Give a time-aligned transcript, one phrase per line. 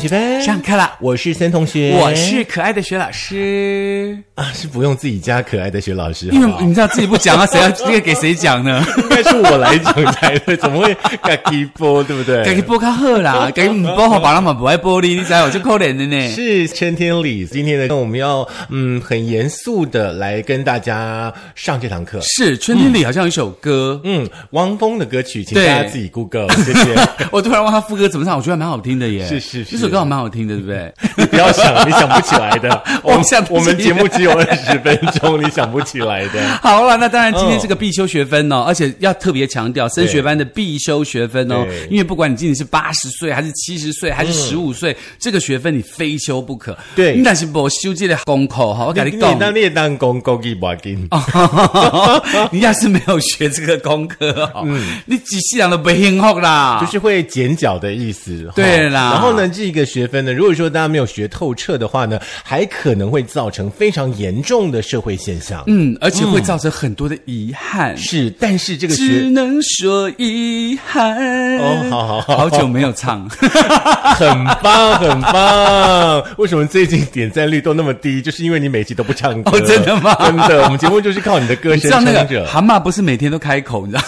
[0.00, 4.16] 森学班上课了，我是森同学，我是可爱的学老师。
[4.34, 8.84] 啊，是不用自己加可爱的学老师，因为你知道自己不讲啊，谁要这个给谁讲呢？
[8.96, 12.42] 应该是我来讲才对，怎么会嘎叽播，对不对？
[12.44, 16.28] 该去播较好啦，改唔波好，别人嘛不爱玻璃，你知道我就可怜的呢。
[16.30, 22.18] 是春天里，今天呢，我们要嗯很严肃的来跟大家上这堂课。
[22.22, 26.96] 是春天里好像有一首歌，嗯，汪峰的歌曲，请对大家自己 Google，谢谢。
[27.30, 29.26] 我突然忘他副歌怎么唱，我觉得还蛮好听的耶。
[29.26, 30.94] 是是是这首歌还蛮好听的，对不对？
[31.16, 32.82] 你不要想，你想不起来的。
[33.02, 36.48] 我们想我们节目只有二十分钟，你想不起来的。
[36.62, 46.76] 好了，那当然今天嗯是个必修学分哦，而且要特别强调升学班的必修学分哦，因为不管你今年是八十岁还是七十岁还是十五岁，这个学分你非修不可。
[46.94, 49.38] 对你但是不修这个功课哈，我跟你你讲。
[49.38, 50.96] 当列当公公给不给？
[52.50, 54.66] 你要是没有学这个功课哦，
[55.06, 56.78] 你几世人都不幸福啦。
[56.80, 58.46] 嗯就是会剪脚的意思。
[58.48, 65.62] 哈对啦然后呢，这个学分呢，如果说大家没有学透彻的话呢，还可能会造成非常严重的社会现象。
[65.66, 67.96] 嗯，而且会造成很多的遗憾。
[67.96, 71.58] 是，但是这个只能说遗憾。
[71.58, 73.28] 哦好好好好久没有唱。
[74.16, 76.24] 很棒，很棒。
[76.38, 78.20] 为什么最近点赞率都那么低？
[78.22, 79.50] 就是因为你每集都不唱歌。
[79.56, 82.46] 哦真的吗真的，我们节目就是靠你的歌你知声道那个撑着。
[82.46, 84.02] 蛤蟆不是每天都开口，你知道？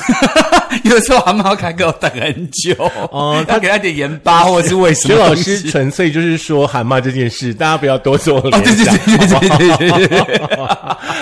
[0.85, 2.75] 有时候蛤蟆要开口等很久
[3.11, 5.29] 哦 他给他点盐巴 或者是为什薛么刘？
[5.29, 8.97] 老师纯粹就是说蛤蟆这件事，大家不要多做联想。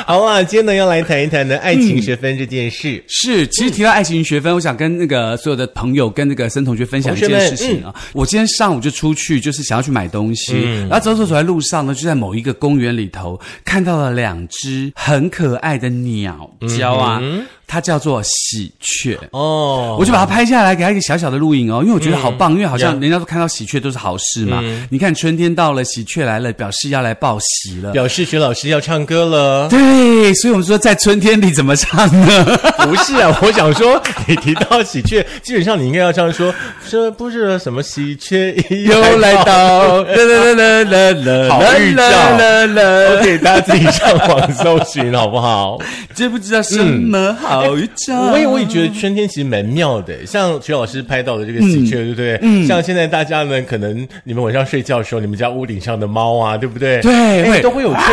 [0.06, 3.02] 好啊，今天呢要来谈一谈呢爱情学分这件事。
[3.08, 7.94] 是，其实提到爱情学分，我想跟那个所有的朋友跟那个森同学分享一件事情啊。
[8.12, 10.54] 我今天上午就出去，就是想要去买东西，
[10.88, 17.22] 然后走走走在路上呢，就在某一个公园里头看到了两只很可爱的鸟叫啊，
[17.70, 19.16] 它叫做喜鹊。
[19.30, 24.60] 哦，我就把它拍下来，给它一个小小的录影哦，因为我觉得好棒，因为好像人家都看到喜鹊都是好事嘛。
[24.90, 27.92] 你看春天到了，喜鹊来了，表示要来报喜了。
[27.92, 29.68] 表示徐老师要唱歌了。
[29.68, 32.44] 对，所以我们说在春天里怎么唱呢？
[32.82, 36.52] 不是啊，我想说，你提到喜鹊，基本上你应该要这样说，
[36.88, 38.52] 这不是什么喜鹊
[38.84, 43.14] 又来到， 啦啦啦啦啦好预兆啦啦。
[43.14, 45.78] OK，大家自己上网搜寻好不好？
[46.16, 48.32] 知不知道什么好预兆？
[48.32, 52.38] 我也我也觉得春天其实蛮妙的，像徐老师拍到的这个喜鹊，对不对？
[52.42, 57.00] 嗯，像现在大家呢，可能你们晚上睡觉的时候，你们家屋顶上的猫啊，对不对？
[57.00, 58.04] 对都会有春。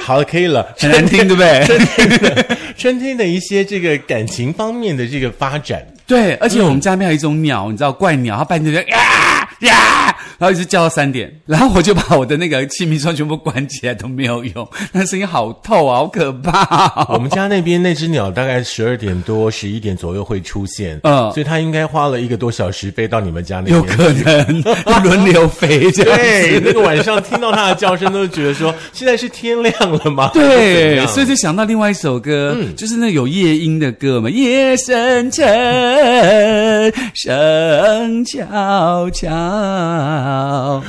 [0.00, 1.64] 好了，可以了，很难听，对不对？
[1.68, 23.76] 春天的春天的一些这个感情方面的这个发展，对，而且我们家那边有一种鸟，你知道怪鸟，它半夜就呀呀，然后一直叫到三点，然后我就把我的那个气密窗全部关起来都没有用，那声音好透啊，好可怕哦、我们家那边那只鸟大概十二点多、十一点左右会出现，嗯所以它应该花了一个多小时飞到你们家那边。
[23.78, 24.62] 有可能
[25.02, 30.30] 轮流飞这样对，那个晚上听到它的叫声，都觉得说现在是天亮了吗？
[30.34, 39.28] 对，所以就想到另外一首歌，嗯就是那有夜莺的歌嘛，夜深沉，声悄悄，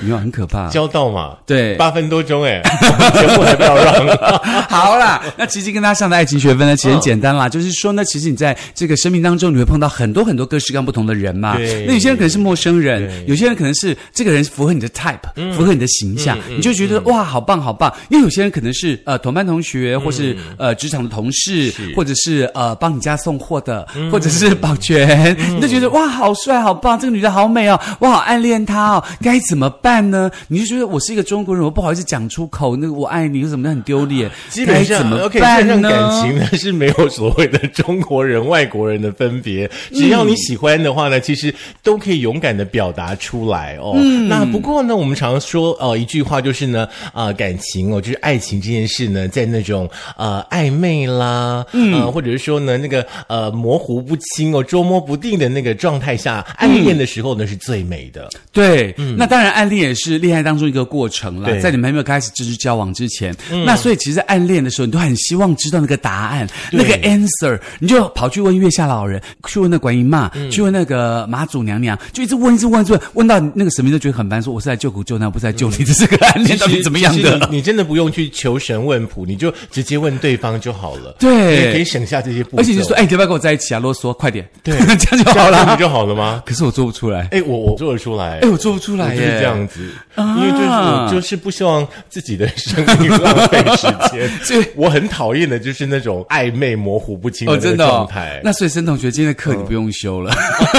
[0.02, 0.68] 你看很可怕。
[0.70, 1.76] 交到嘛，对。
[1.76, 2.62] 八分多钟哎，
[3.14, 4.08] 节目还不要让。
[4.70, 11.56] 好啦，那其实跟大家上的爱情学分呢，其实很简单啦，就是说呢，其实你在这个生命当中，你会碰到很多很多各式各样不同的人嘛。
[11.58, 11.86] 对。
[11.88, 15.18] 那有些人可能是陌生人，有些人可能是这个人符合你的 type，、
[15.56, 17.94] 符合你的形象，你就觉得、哇，好棒好棒。
[18.10, 30.30] 因为有些人可能是呃同班同学，或是、呃职场的同事，或者是呃帮你家送货的，或者是保全，你就觉得哇，好帅好棒，这个女的好美哦，我好暗恋她哦，该怎么办呢？
[30.48, 34.30] 你就觉得我是一个中国人，我不好意思讲出口，那个我爱你，又怎么很丢脸？
[34.50, 35.90] 基本上该怎么 OK，办这呢？
[35.90, 41.54] 感情呢是没有所谓的中国人、外国人的分别，只要你喜欢的话呢，其实
[41.84, 43.96] 都可以勇敢的表达出来哦。
[44.28, 58.30] 那不过呢，我们常说呃一句话就是呢，呃感情哦，就是爱情这件事呢，在那种呃暧昧啦，呃或者是说呢那个呃模糊不清哦、捉摸不定的那个状态下，暗恋的时候呢是最美的。
[58.52, 61.60] 对，那当然，暗恋也是恋爱当中一个过程啦对。
[61.60, 63.36] 在你们还没有开始正式交往之前，
[63.66, 77.38] 那所以其实暗恋的时候，你都很希望知道那个答案，那个 answer，你就跑去问月下老人，去问那观音妈，去问那个妈祖娘娘，就一直问，一直问，一直问，问到那个神明都觉得很烦，说我是来救苦救难，不是来救你的这个暗恋到底怎么样的？
[77.50, 81.16] 你你真的不用去求神问卜，你就直接问对方就好了。
[81.20, 82.58] 对可以省下这些步骤。
[82.58, 83.80] 而且就说，哎，你要不要跟我在一起啊？
[83.80, 85.80] 啰嗦，快点，对 这样就好了这样不。
[85.80, 86.44] 就好了吗？
[86.46, 88.50] 可是我做不出来，哎，我我做得出来哎，。
[88.50, 94.66] 我做不出来来耶，就是这样子，因为就是我就是不希望自己的生命浪费时间， 所以。
[94.76, 98.40] 我很讨厌的就是那种暧昧模糊不清哦，的状态。
[98.44, 100.34] 那所以申同学今天的课你不用修了，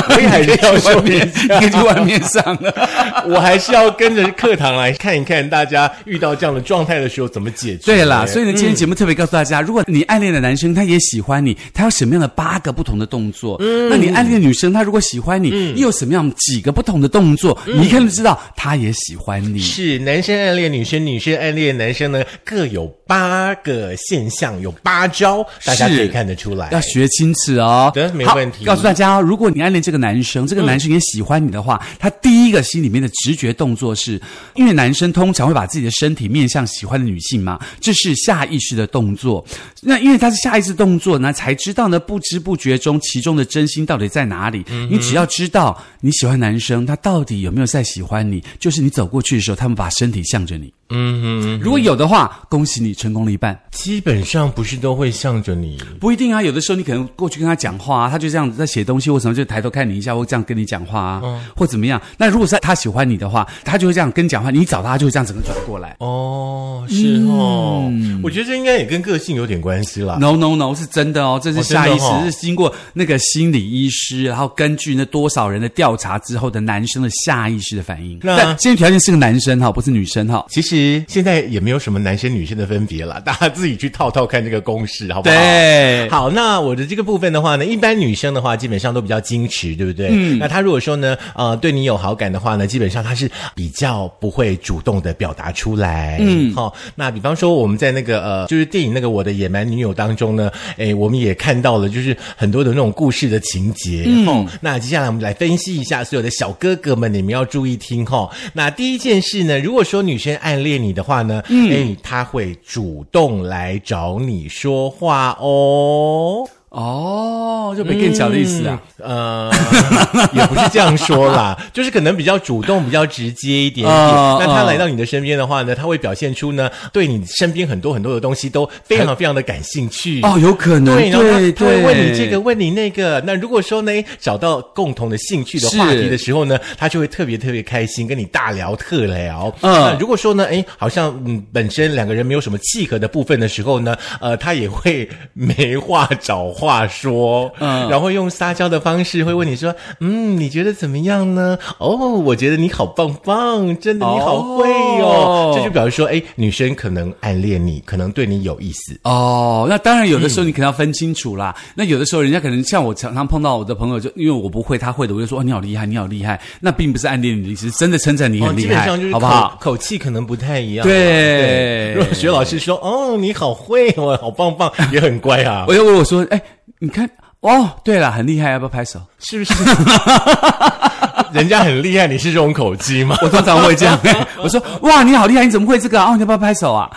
[0.09, 1.59] 我也还是要修你一下。
[1.59, 2.73] 可以去外面上了。
[3.29, 7.83] 我还是要跟着课堂来看一看，大家遇到这样的状态的时候怎么解决。
[7.85, 13.57] 对啦，所以呢，今天嗯节目特别告诉大家，如果你暗恋的男生他也喜欢你，他有什么样的八个不同的动作？
[13.61, 13.89] 嗯。
[13.91, 17.59] 那你暗恋的女生，她如果喜欢你，你有什么样几个不同的动作？
[17.67, 19.59] 你一看就知道，他也喜欢你。
[19.61, 26.69] 是男生暗恋女生，女生暗恋男生呢，各有八个现象，有八招，大家可以看得出来。
[26.73, 34.21] 要学清楚哦，对没问题告诉大家哦，如果你暗恋这个男生，这个男生也喜欢你的话，他第一个心里面的直觉动作是，
[34.55, 39.45] 因为男生通常会把自己的身体面向喜欢的女性嘛，这是下意识的动作。
[39.83, 44.65] 那因为他是下意识动作呢，才知道呢，不知不觉中其中的真心到底在哪里。
[44.91, 50.73] 你只要知道你喜欢男生，他到底有没有在喜欢你，就是你走过去的时候，他们把身体向着你。
[50.91, 53.59] 嗯哼，如果有的话，恭喜你成功了一半。
[53.71, 55.79] 基本上不是都会向着你。
[56.01, 61.23] 不一定啊，有的时候你可能过去跟他讲话啊，他就这样子在写东西，或什么就抬头看你一下，或这样跟你讲话啊，
[61.57, 62.01] 或怎么样。
[62.19, 65.97] 那如果是他喜欢你的话，他就会这样跟你讲话，你找他，他就会这样整个转过来。
[66.01, 67.91] 哦，是哦，
[68.23, 70.17] 我觉得这应该也跟个性有点关系啦。
[70.21, 78.19] No no no，是真的哦，这是下意识，哦哦是经过那个心理医师，然后根据那多少人的调查之后的男生的下意识的反应。
[78.23, 80.45] 那但先决条件是个男生哈，不是女生哈。
[80.49, 85.35] 其实现在也没有什么男生女生的分别了， 大家自己去套套看这个公式，好不好？
[85.35, 90.09] 对好，那我的这个部分的话呢，一般女生的话基本上都比较矜持，对不对？
[90.11, 90.39] 嗯。
[90.39, 96.19] 那她如果说呢，呃，对你有好感的话呢，基本上她是比较不会主动的表达出来。
[96.21, 96.53] 嗯。
[96.55, 104.05] 好、那比方说我们在那个呃，就是电影那个《我的野蛮女友》当中呢，哎，我们也看到了就是很多的那种故事的情节。
[104.07, 104.27] 嗯。
[104.27, 108.31] 哦，那接下来我们来分析一下所有的小哥哥们，你们要注意听哈、哦。
[108.53, 116.49] 那第一件事呢，如果说女生暗恋你的话呢，嗯，哎，他会主动来找你说话哦。
[116.71, 118.81] 哦，就没更小的意思啊。
[118.99, 119.51] 呃，
[120.33, 123.89] 也不是这样说啦， 就是可能比较主动、比较直接一点点。
[123.89, 130.21] 哦那他哦来到你的身边的话呢，他会表现出呢，对你身边很多很多的东西都非常非常的感兴趣。
[130.23, 133.21] 哦，有可能，对，他会问你这个，问你那个。
[133.27, 139.53] 那如果说呢，找到共同的兴趣的话题的时候呢，他就会特别特别开心，跟你大聊特聊。
[139.63, 151.59] 嗯那如果说呢，哎，好像嗯本身两个人没有什么契合的部分的时候呢，呃，他也会 没话找话说，嗯然后用撒娇的方式会问你说，嗯，你觉得怎么样呢？
[151.79, 154.69] 哦，我觉得你好棒棒，真的你好会
[155.01, 155.07] 哦。
[155.07, 158.99] 哦这就表示说，哎，女生可能暗恋你，可能对你有意思。
[159.05, 161.55] 哦，那当然，有的时候你可能要分清楚啦。
[161.75, 166.41] 那有的时候，人家可能像我常常碰到我的朋友，就因为我不会，他会的，我就说哦，你好厉害，你好厉害。
[166.61, 169.57] 那并不是暗恋你的意思，是真的称赞你哦，很厉害，基本上就是好不好？
[169.61, 170.89] 口口气可能不太一样啊。
[170.89, 175.65] 对如果学老师说：“哦，你好会哦，好棒棒，也很乖啊。
[175.69, 176.41] 我就问我说，哎，
[176.81, 177.09] 你看，
[177.41, 179.55] 哦，对了，很厉害，要不要拍手？”是不是？
[181.33, 183.17] 人家很厉害，你是这种口技吗？
[183.23, 183.99] 我通常会这样，
[184.43, 186.13] 我说哇，你好厉害，你怎么会这个啊？
[186.13, 186.91] 哦，你要不要拍手啊？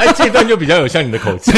[0.00, 1.52] 哎，这段就比较有像你的口气。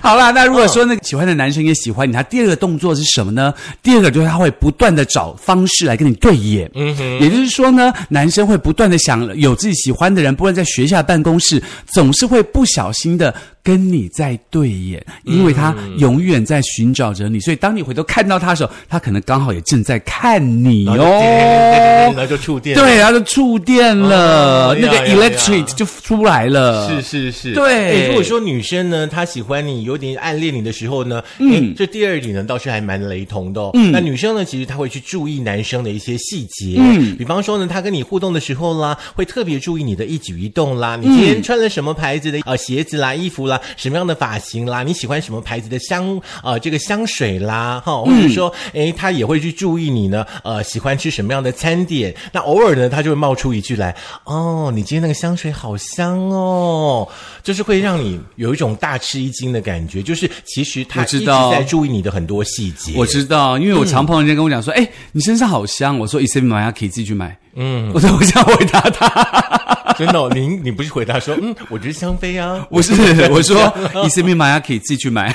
[0.00, 3.52] 好啦，那如果说那个喜欢的男生也喜欢你，他第二个动作是什么呢？
[3.82, 6.70] 第二个就是他会不断的找方式来跟你对眼。
[6.74, 22.12] 嗯哼，也就是说呢，男生会不断的想有自己喜欢的人，不论在学校、办公室，总是会不小心的跟你在对眼，因为他永远在寻找着你，所以当你回头看到他的时候，他可能刚好也正在看你哦。
[22.16, 22.82] 然后就触电了。
[22.82, 26.88] 对，他就触电了，哦那个 electric 就出来了。
[26.88, 27.70] 是是是，对。
[27.70, 33.70] 哎如果说女生呢，她喜欢你，有点暗恋你的时候呢，嗯，这第二点呢倒是还蛮雷同的哦。
[33.74, 52.14] 嗯，那女生呢，其实她会去注意男生的一些细节，嗯，比方说呢，她跟你互动的时候啦，会特别注意你的一举一动啦，你今天穿了什么牌子的呃鞋子啦、衣服啦，什么样的发型啦，你喜欢什么牌子的香呃这个香水啦，哈，或者说，哎，她也会去注意你呢，呃，喜欢吃什么样的餐点。
[52.32, 53.94] 那偶尔呢，他就会冒出一句来，
[54.24, 57.08] 哦，你今天那个香水好香哦，
[57.42, 62.92] 就是会让你有一种大吃一惊的感觉，就是其实她我一直知道在注意你的很多细节。
[62.96, 72.92] 我知道，因为我常碰到人家跟我讲说：“哎、你身上好香。”我说：“伊森玛雅可以自己去买。”嗯，我说我想回答他， 真的、哦，你你不是回答说，嗯，我觉得香妃啊，不是
[73.30, 75.34] 我说伊森玛雅可以自己去买。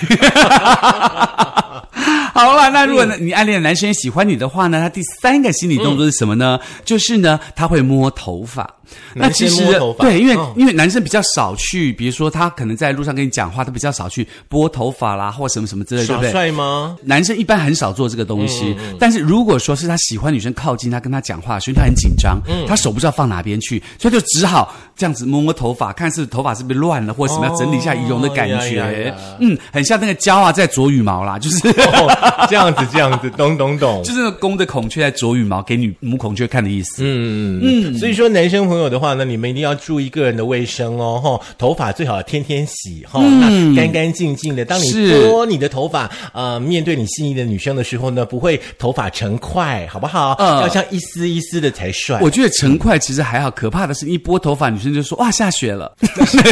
[2.35, 6.59] 好了，那如果呢，你暗恋的男生也喜欢你的话呢，他第三个心理动作是什么呢？
[6.83, 8.69] 就是呢，他会摸头发。
[9.15, 9.63] 那其实
[9.97, 16.31] 对，因为、嗯因为男生比较少去，比如说他可能在路上跟你讲话，他比较少去拨头发啦，或什么什么之类，对不对？
[16.31, 16.95] 帅吗？
[17.03, 28.55] 男生一般很少做这个东西，嗯但是如果说是他喜欢女生靠近他跟他讲话，所以他很紧张，嗯他手不知道放哪边去，所以就只好这样子摸摸头发，看是头发是不是乱了，或者什么要整理一下仪容的感觉。
[28.55, 31.67] 哦呀呀呀嗯，很像那个胶啊在啄羽毛啦，就是。
[31.69, 34.03] 哦， 这样子，这样子，懂懂懂。
[34.03, 37.03] 就是那公的孔雀在啄羽毛，给女母孔雀看的意思。
[37.03, 44.65] 嗯嗯嗯，所以说男生朋友的话呢，你们一定要注意个人的卫生哦，哈，头发最好天天洗哈，那干干净净的。
[44.65, 50.35] 当你是拨你的头发，呃，面对你心仪的女生的时候呢，不会头发成块，好不好？
[50.39, 52.19] 嗯要像一丝一丝的才帅。
[52.21, 55.95] 我觉得成块其实还好，可怕的是一拨头发，女生就说哇下雪了，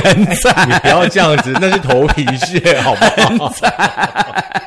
[0.04, 0.68] 很惨。
[0.70, 3.06] 你不要这样子，那是头皮屑，好不
[3.46, 3.54] 好？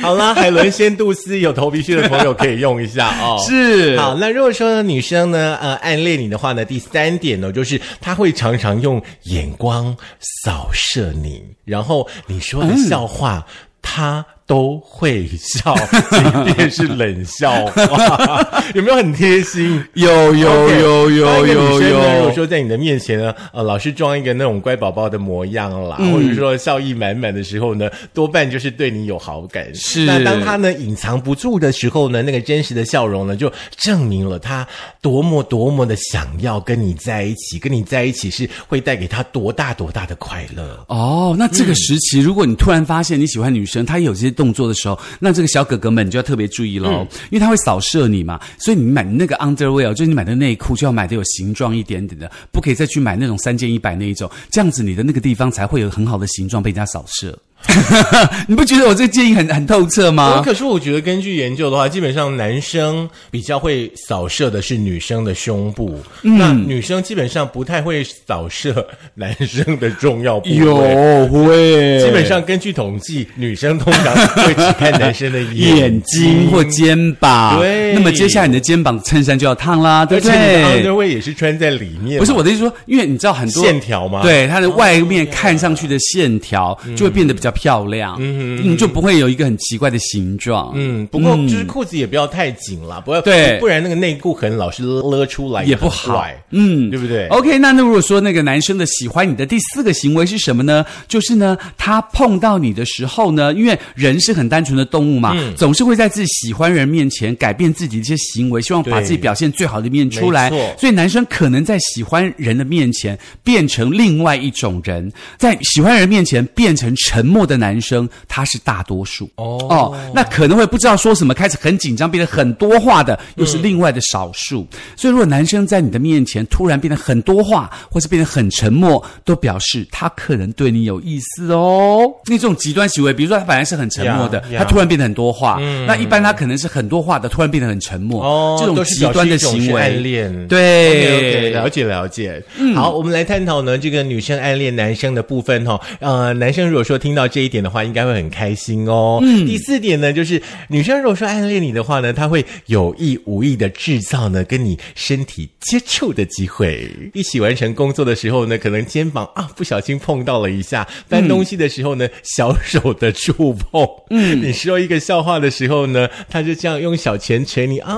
[0.00, 3.38] 好啦，海伦仙杜丝有头皮屑的朋友可以用一下哦。
[3.46, 9.94] 是好，那如果说女生呢，呃，暗恋你的话呢，第三点呢，就是她会常常用眼光
[10.42, 13.46] 扫射你，然后你说的笑话，
[13.82, 15.76] 她都会笑，
[16.10, 19.80] 即便是冷笑话， 有没有很贴心？
[19.94, 29.72] 有有有有有有，说在你的面前呢，呃，老是装一个那种乖宝宝的模样啦，或者说笑意满满的时候呢，多半就是对你有好感。
[29.72, 34.66] 是那当他呢隐藏不住的时候呢，那个真实的笑容呢，就证明了他
[35.00, 40.84] 多么多么的想要跟你在一起，跟你在一起是会带给他多大多大的快乐。
[40.88, 57.38] 哦，那这个时期，如果你突然发现你喜欢女生，她有些动作的时候，那这个小哥哥们你就要特别注意喽，因为他会扫射你嘛，所以你买那个 underwear，就是你买的内裤就要买的有形状一点点的，不可以再去买那种三件一百那一种，这样子你的那个地方才会有很好的形状被人家扫射。
[58.48, 60.42] 你不觉得我这个建议很很透彻我吗？
[60.44, 70.56] 可是我觉得根据研究的话，基本上男生比较会扫射的是女生的胸部，那女生基本上不太会扫射男生的重要部位。
[70.56, 74.14] 有会基本上根据统计，女生通常
[74.44, 77.58] 会只看男生的眼眼睛或肩膀。
[77.58, 93.58] 对那么接下来你的肩膀衬衫就要烫啦，对不对？underwear 也是穿在里面，不是我的意思说，因为你知道很多线条吗对，它的外面看上去的线条就会变得比较漂亮，嗯，你就不会有一个很奇怪的形状，嗯，不过就是裤子也不要太紧了，不要对。
[93.58, 96.12] 不然那个内裤痕老是勒出来也不好。
[96.12, 96.90] 怪嗯。
[96.90, 100.84] 对不对？OK，那那如果说那个男生的喜欢你的第四个行为是什么呢？
[101.06, 105.54] 就是呢，他碰到你的时候呢，因为人是很单纯的动物嘛，嗯。
[105.54, 110.50] 总是会在自己喜欢人面前改变自己的一些行为，希望把自己表现最好的一面出来。
[110.78, 119.28] 所以男生可能在喜欢人的面前变成另外一种人，在喜欢人面前变成沉默的男生，他是大多数。
[119.36, 124.66] 哦那可能会不知道说什么，开始很紧张，变得很多话的，又是另外的少数。
[124.96, 132.10] 所以，如果男生在你的面前突然变得很多话，或是变得很沉默，都表示他可能对你有意思哦。
[132.26, 138.24] 那这种极端行为，比如说他本来是很沉默的他突然变得很多话，那一般他可能是很多话的，突然变得很沉默。
[138.24, 142.42] 哦，这种极端的行为，暗恋，对了解了解。
[142.74, 145.80] 好，我们来探讨呢这个女生暗恋男生的部分哈、哦。
[146.00, 149.20] 呃，男生如果说听到这一点的话，应该会很开心哦。
[149.22, 156.90] 嗯，第四点呢，就是女生如果说暗恋你的话呢，她会有意无意的制造呢跟你身体接触的机会。
[157.14, 163.88] 一起完成工作的时候呢，可能肩膀啊不小心碰到了一下，搬东西的时候呢，小手的触碰。
[164.10, 167.94] 嗯，你说一个笑话的时候呢，他就这样用小拳捶你啊。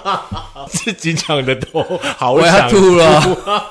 [0.70, 3.66] 自己长的头，好我要吐了，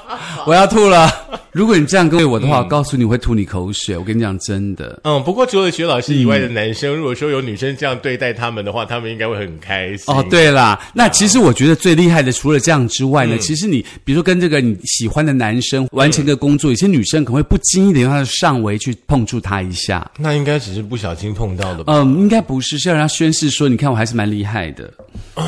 [0.46, 1.19] 我要吐了。
[1.52, 3.98] 如果你这样跟我的话，我告诉你我会吐你口水。
[3.98, 5.00] 我跟你讲，真的。
[5.04, 10.14] 嗯，不过除了徐老师以外的男生，如果说有女生这样对待他们的话，他们应该会很开心。
[10.14, 20.10] 哦，对啦，那其实我觉得最厉害的，除了这样之外呢，其实你比如说跟这个你喜欢的男生完成个工作，有些女生可能会不经意的用她的上围去碰触他一下。
[20.18, 21.94] 那应该只是不小心碰到的吧？
[21.96, 24.92] 嗯，应该不是，是要让他宣誓说，你看我还是蛮厉害的。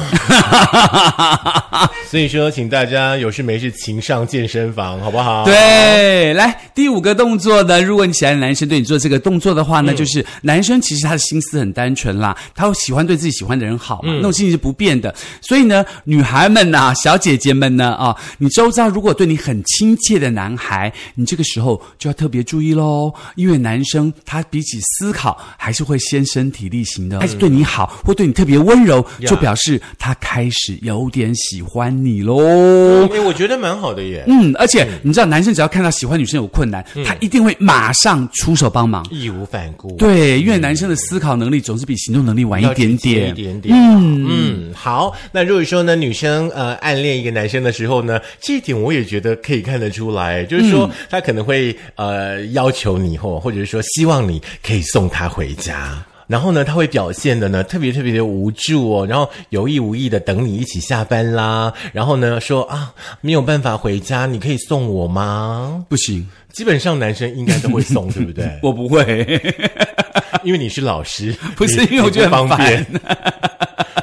[2.09, 5.45] 所以说，请大家有事没事勤上健身房，好不好？。
[5.45, 5.53] 对，
[6.33, 15.15] 来第五个动作呢，如果你喜欢男生对你做这个动作的话呢，就是男生其实他的心思很单纯啦，他会喜欢对自己喜欢的人好嘛，那种心情是不变的。
[15.39, 29.61] 所以呢，女孩们呐、小姐姐们呢，啊，你周遭如果对你很亲切的男孩，你这个时候就要特别注意喽，因为男生他比起思考，还是会先身体力行的，还是对你好或对你特别温柔，就表示。
[29.61, 32.35] 示他开始有点喜欢你喽。
[33.13, 39.05] 哎，我觉得蛮好的耶，嗯，而且你知道，男生只要看到喜欢女生有困难，他一定会马上出手帮忙。
[39.11, 39.95] 义无反顾。
[39.97, 43.33] 对，因为男生的思考能力总是比行动能力晚一点点一。
[43.33, 43.75] 点点。
[43.75, 45.15] 嗯嗯，好。
[45.31, 56.03] 那如果说呢，女生呃暗恋一个男生的时候呢，这一点我也觉得可以看得出来，就是说他可能会呃要求你或或者是说希望你可以送他回家。
[56.31, 65.85] 然后呢，他会表现的呢特别特别的无助哦，然后有意无意的等你一起下班啦，然后呢说啊没有办法回家，你可以送我吗？
[65.89, 68.49] 不行，基本上男生应该都会送，对不对？
[68.63, 69.39] 我不会。
[70.43, 72.85] 因为你是老师， 不是因为我觉得很方便。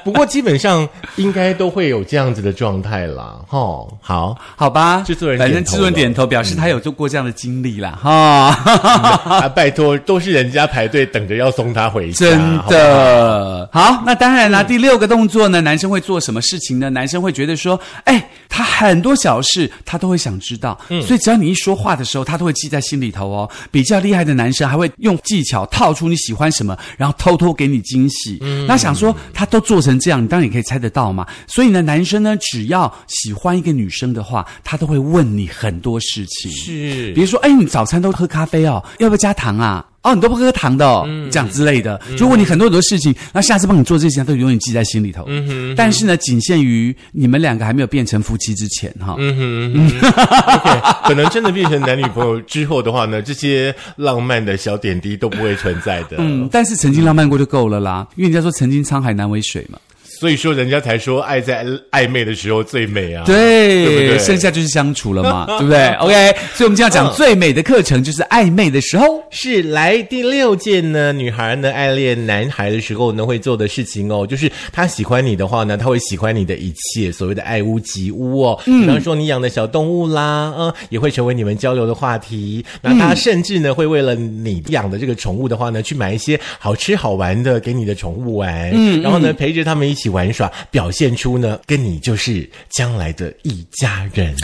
[0.08, 3.58] 不过基本上应该都会有这样子的状态啦，哈。
[4.00, 8.10] 好，好吧，制作人反正制作人点头表示他有做过这样的经历啦，哈。
[8.10, 12.70] 啊，拜托，都是人家排队等着要送他回家，真好好。
[12.70, 14.62] 的好，那当然啦。
[14.62, 16.88] 第六个动作呢，男生会做什么事情呢？
[16.88, 23.50] 男生会觉得说，哎，他很多小事他都会想知道，所以只要你一说话的时候，他都会记在心里头哦。
[23.70, 28.38] 比较厉害的男生还会用技巧套出你喜欢什么，然后偷偷给你惊喜。
[28.66, 31.26] 那想说他都做成这样，你当然也可以猜得到嘛。
[31.46, 36.50] 所以呢，男生呢，只要喜欢一个女生的话，他都会问你很多事情。
[36.52, 39.84] 是比如说，哎，你早餐都喝咖啡哦，要不要加糖啊？
[40.02, 45.24] 哦，你都不喝糖的哦，这样之类的，就问你很多很多事情，那下次帮你做这些事情，他都永远记在心里头。
[45.26, 49.14] 嗯哼但是呢，仅限于你们两个还没有变成夫妻之前哈。
[49.14, 56.16] OK，可能真的变成男女朋友之后的话呢，这些浪漫的小点滴都不会存在的。
[56.18, 59.78] 嗯，但是曾经浪漫过就够了啦，因为人家说曾经沧海难为水嘛。
[60.18, 63.24] 所以说人家才说爱在暧昧的时候最美啊。
[63.24, 69.22] 对，对不对剩下就是相处了嘛， 对不对？OK，所以我们今天要讲最美的课程就是暧昧的时候。
[69.30, 78.58] 是来第六件呢，女孩呢爱恋男孩的时候呢会做的事情哦，就是她喜欢你的话呢，她会喜欢你的一切，所谓的爱屋及乌哦。
[78.64, 82.64] 比方说你养的小动物啦，嗯，也会成为你们交流的话题。
[82.80, 94.36] 那她甚至呢会为了你养的这个宠物的话呢，去买一些好吃好玩的给你的宠物玩，嗯，然后呢陪着他们一起玩耍，表现出呢跟你就是将来的一家人，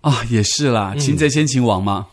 [0.00, 2.06] 啊，也是啦，擒贼先擒王嘛，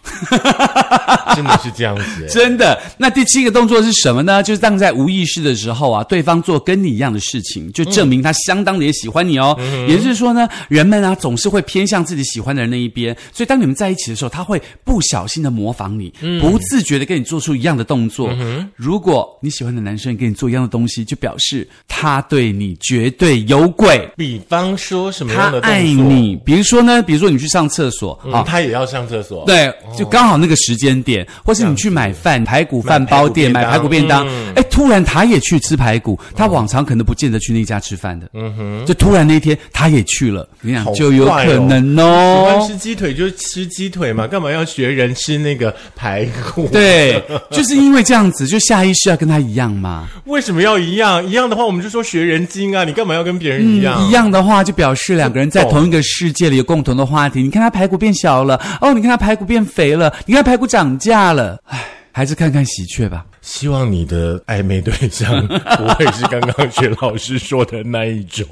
[1.36, 2.26] 真的是这样子。
[2.34, 2.82] 真的。
[2.98, 4.42] 那第七个动作是什么呢？
[4.42, 9.56] 就是当在无意识的时候啊，对方做跟你一样的事情，就证明他相当的也喜欢你哦。
[9.88, 18.36] 也就是说呢，人们啊总是会偏向自己喜欢的人那一边，所以当你们在一起的时候，他会不小心的模仿你，不自觉的跟你做出一样的动作。
[18.76, 24.10] 如果你喜欢的男生跟你做一样的东西，就表示他对你绝对有鬼。
[24.18, 25.72] 比方说什么他样的动作？
[25.72, 29.44] 爱你，比如说呢，比如说你去上厕所嗯，啊，他也要上厕所。
[29.46, 42.68] 对，就刚好那个时间点，或是你去买饭，排骨饭包店买排骨便当，哎，突然他也去吃排骨，他往常可能不见得去那家吃饭的，嗯哼，就突然那天他也去了，你好想就有可能哦喜欢哦。
[42.68, 50.08] 吃鸡腿就吃鸡腿嘛，干嘛要学人吃那个排骨？，对，就是因为这样子，就下意识要跟他一样嘛。
[50.26, 51.26] 为什么要一样？
[51.28, 53.96] 一样的话，我们就说学人精啊，你干嘛要跟别人一样？
[54.00, 57.42] 嗯一样的话，就表示两个人在同一个世界里有共同的话题。
[57.42, 63.26] 你看他排骨变小了，哦，你看他排骨变肥了，你看排骨涨价了，唉，还是看看喜鹊吧。
[63.42, 68.46] 希望你的暧昧对象不会是刚刚薛老师说的那一种。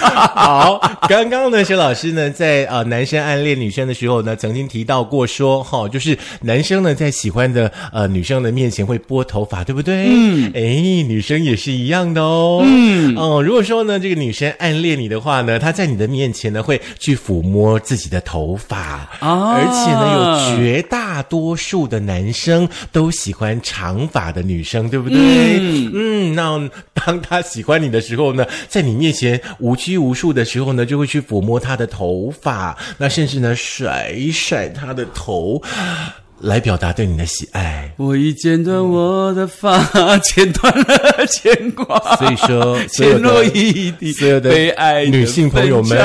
[0.34, 10.06] 好，刚刚呢，薛老师呢，在呃男生暗恋女生的时候呢，曾经提到过说，哈、就是男生呢在喜欢的呃女生的面前会拨头发，对不对？
[10.08, 10.60] 嗯，哎，
[11.02, 12.62] 女生也是一样的哦。
[12.64, 25.58] 嗯，哦，如果说呢，这个女生暗恋你的话呢，她在你的面前呢会去抚摸自己的头发，啊而且呢，有绝大多数的男生都喜欢长发的女生，对不对？
[25.92, 35.62] 嗯那当他喜欢你的时候呢，在你面前无无数的时候呢，就会去抚摸他的头发，那甚至呢甩一甩他的头，
[36.40, 37.92] 来表达对你的喜爱。
[37.96, 39.78] 我已剪断我的发，
[40.18, 42.16] 剪断了牵挂。
[42.16, 45.98] 所以说，所有陷落的一地所有的被爱女性朋友们，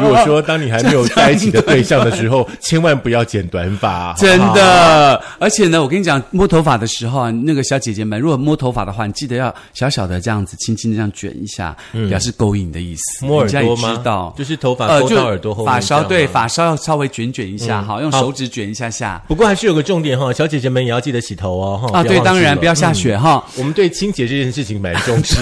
[0.00, 4.38] 如果说当你还没有在一起的对象的时候， 千万不要剪短发，真。
[4.54, 11.76] 的，而且呢，我跟你讲，摸头发的时候啊，那个小姐姐们，如果摸头发的话，你记得要小小的这样子，轻轻的这样卷一下，
[12.08, 13.26] 表示勾引的意思。
[13.26, 19.22] 嗯摸耳朵吗知道，就是头发勾到耳朵后面发梢对，发梢要稍微卷卷一下，哈，用手指卷一下下。
[19.28, 21.98] 不过还是是有个重点哈，小姐姐们也要记得洗头哦哈。
[21.98, 22.88] 啊，对，当然不要下。
[22.88, 23.46] 下雪哈。
[23.56, 25.36] 我们对清洁这件事情蛮重视。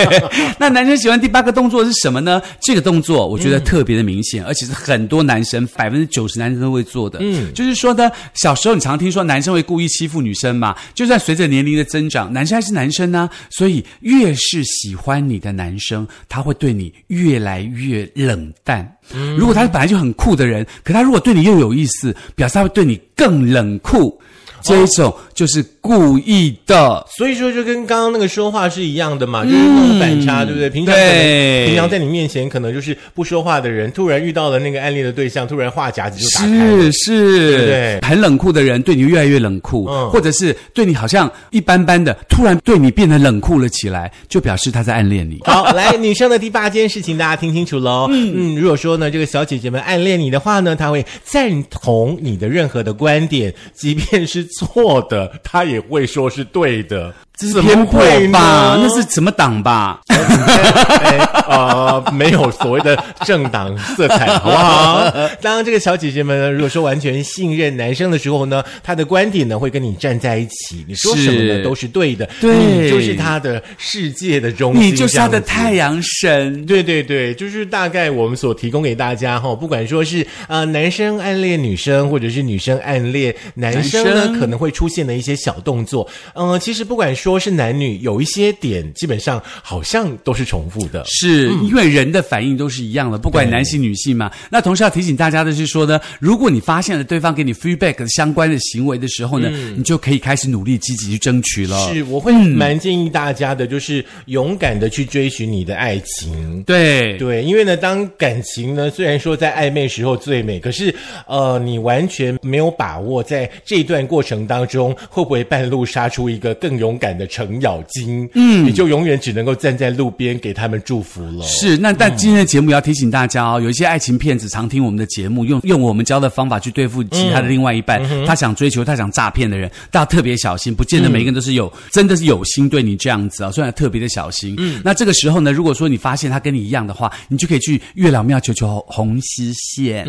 [0.58, 2.40] 那男生喜欢第八个动作是什么呢？
[2.62, 7.18] 这个动作我觉得特别的明显，而且是很多男生百分之九十男生都会做的。
[7.20, 18.97] 嗯，就是说呢，小时候你常听说男生会故意欺负女生嘛，就算随着年龄的增长，男生还是男生呢，所以越是喜欢你的男生，他会对你越来越冷淡。
[19.36, 24.20] 如果他本来就很酷的人，可他如果对你又有意思，表示他会对你更冷酷。
[24.68, 30.68] 这一种就是故意的，所以说就跟刚刚那个说话是一样的嘛，就是那种反差，对不对？
[30.68, 45.38] 平常可能平常在你面前可能就是不说话的人，突然遇到了那个暗恋的对象，突然话匣子就打开了，是是，对很冷酷的人对你越来越冷酷，或者是对你好像一般般的，突然对你变得冷酷了起来，就表示他在暗恋你。
[45.46, 48.06] 好，来女生的第八件事情，大家听清楚喽。
[48.10, 48.34] 嗯。
[48.34, 57.14] 嗯，如果说呢，这个小姐姐们暗恋你的话呢，她会赞同你的任何的观点，即便是错的，他也会说是对的。
[57.38, 58.76] 这是偏颇会吧？
[58.80, 60.00] 那是什么党吧？
[60.08, 65.10] 哎呃，没有所谓的政党色彩，好不好？
[65.40, 76.66] 当这个小姐姐们呢，如果说完全信任男生的时候呢，她的观点呢会跟你站在一起，你说什么都是对的，对你就是她的世界的中心，你就是他的太阳神。
[76.66, 91.02] 对对对，就是大概我们所提供给大家哈，不管说是呃男生暗恋女生，或者是女生暗恋男生呢，生可能会出现的一些小动作，呃，其实不管说是男女，有一些点基本上好像都是重复的。
[91.04, 94.30] 是因为人的反应都是一样的，不管男性女性嘛。
[94.50, 101.92] 那同时要提醒大家的是说呢，如果你发现了对方给你 feedback 相关的行为的时候呢，你就可以开始努力积极去争取了。
[101.92, 106.62] 是，我会蛮建议大家的，就是勇敢的去追寻你的爱情。
[106.62, 110.94] 对对，因为呢，当感情呢，虽然说在暧昧时候最美，可是
[111.26, 118.28] 呃，你完全没有把握在这一段过程当中，会不会半路杀出一个更勇敢的程咬金？
[118.34, 121.44] 嗯，你就永远只能够站在路边给他们祝福了。
[121.44, 134.54] 是，那但今天的节目也要提醒大家哦，有一些爱情骗子常听我们的节目，用用我们教的方法去对付其他的另外一半，他想追求、他想诈骗的人，大家特别小心，不见得每个人都是有、真的是有心对你这样子啊、所以要特别的小心。
[134.58, 140.06] 嗯，那这个时候呢，如果说你发现他跟你一样的话，你就可以去月老庙求求红丝线。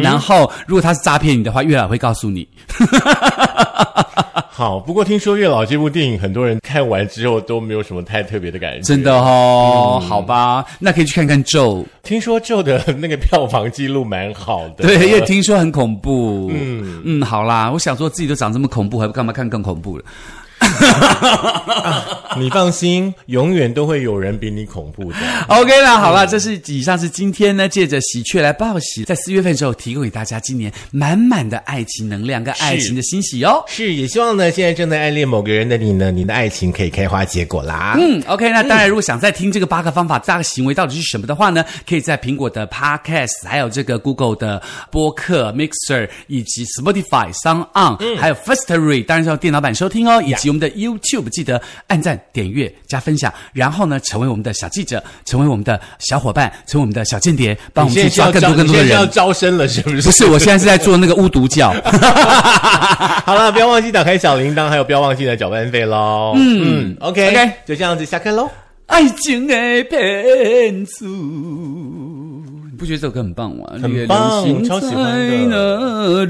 [0.00, 2.46] 然后如果他是诈骗你的话，月老会告诉你。
[4.56, 8.80] 好，不过听说《月老》这部电影，很多人看完之后都没有什么太特别的感觉。
[8.82, 11.84] 真的哦，好吧，那可以去看看咒。
[12.04, 14.86] 听说咒的那个票房记录蛮好的。
[14.86, 16.52] 对，因为听说很恐怖。
[16.54, 20.04] 嗯嗯，好啦，我想说自己都长这么恐怖，还不干嘛看更恐怖了？
[22.36, 25.18] 你放心，永远都会有人比你恐怖的。
[25.48, 33.62] OK 啦，好了，这是以上是今天呢，借着喜鹊来报喜，在四月份的时候提供给大家今年满满的爱情能量跟爱情的欣喜哦。
[33.68, 37.94] 是，也希望呢，现在正在暗恋某个人的你呢，你的爱情可以开花结果啦。
[37.98, 44.60] 嗯，OK，那当然，如果想再听这个八个方法、八个行为到底是什么的话呢，可以在苹果的 Podcast，还有这个 Google 的
[44.90, 59.06] 播客 Mixer，以及 Spotify、Sound On，、还有 Firstory，当然是要电脑版收听哦，以及我们的 YouTube，记得按赞、点阅、加分享，然后呢，成为我们的小记者，成为我们的小伙伴，成为我们的小间谍，帮我你们去抓更多更多的人要。
[59.06, 60.02] 招生了，是不是？
[60.02, 61.72] 不是，我现在是在做那个巫毒教。
[63.24, 66.32] 好了，不要忘记打开小铃铛，还有不要忘记呢缴班费喽。
[66.36, 68.50] 嗯嗯，OK OK 就这样子下课喽。
[68.86, 73.64] 爱情的骗子，你不觉得这首歌很棒吗？
[73.80, 76.26] 很棒星超喜欢的？